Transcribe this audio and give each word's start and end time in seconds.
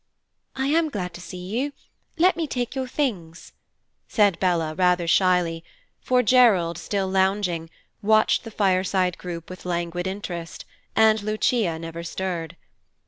"I 0.55 0.65
am 0.65 0.89
glad 0.89 1.13
to 1.13 1.21
see 1.21 1.37
you. 1.37 1.73
Let 2.17 2.35
me 2.35 2.47
take 2.47 2.73
your 2.75 2.87
things," 2.87 3.51
said 4.07 4.39
Bella, 4.39 4.73
rather 4.73 5.05
shyly, 5.07 5.63
for 5.99 6.23
Gerald, 6.23 6.79
still 6.79 7.07
lounging, 7.07 7.69
watched 8.01 8.43
the 8.43 8.49
fireside 8.49 9.19
group 9.19 9.47
with 9.47 9.63
languid 9.63 10.07
interest, 10.07 10.65
and 10.95 11.21
Lucia 11.21 11.77
never 11.77 12.01
stirred. 12.01 12.55